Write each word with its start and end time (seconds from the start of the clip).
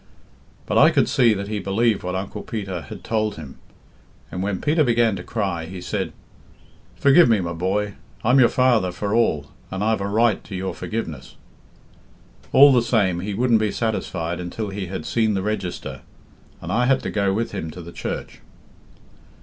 But 0.65 0.79
I 0.79 0.89
could 0.89 1.07
see 1.07 1.35
that 1.35 1.47
he 1.47 1.59
believed 1.59 2.01
what 2.01 2.15
Uncle 2.15 2.41
Peter 2.41 2.81
had 2.89 3.03
told 3.03 3.35
him, 3.35 3.59
and, 4.31 4.41
when 4.41 4.59
Peter 4.59 4.83
began 4.83 5.15
to 5.17 5.21
cry, 5.21 5.65
he 5.65 5.79
said, 5.79 6.11
'Forgive 6.95 7.29
me, 7.29 7.39
my 7.39 7.53
boy; 7.53 7.93
I'm 8.23 8.39
your 8.39 8.49
father 8.49 8.91
for 8.91 9.13
all, 9.13 9.51
and 9.69 9.83
I've 9.83 10.01
a 10.01 10.07
right 10.07 10.43
to 10.45 10.55
your 10.55 10.73
forgiveness.' 10.73 11.35
All 12.51 12.73
the 12.73 12.81
same, 12.81 13.19
he 13.19 13.35
wouldn't 13.35 13.59
be 13.59 13.69
satisfied 13.71 14.39
until 14.39 14.69
he 14.69 14.87
had 14.87 15.05
seen 15.05 15.35
the 15.35 15.43
register, 15.43 16.01
and 16.63 16.71
I 16.71 16.87
had 16.87 17.01
to 17.03 17.11
go 17.11 17.31
with 17.31 17.51
him 17.51 17.69
to 17.69 17.81
the 17.83 17.91
church." 17.93 18.39